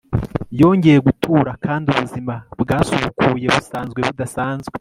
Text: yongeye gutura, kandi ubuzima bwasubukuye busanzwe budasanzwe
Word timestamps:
yongeye 0.61 0.99
gutura, 1.07 1.51
kandi 1.65 1.85
ubuzima 1.93 2.33
bwasubukuye 2.61 3.47
busanzwe 3.55 3.99
budasanzwe 4.07 4.75